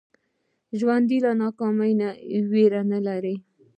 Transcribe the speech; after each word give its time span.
ژوندي 0.79 1.17
له 1.25 1.31
ناکامۍ 1.41 1.91
نه 2.01 2.09
ویره 2.51 2.81
نه 2.91 2.99
لري 3.07 3.35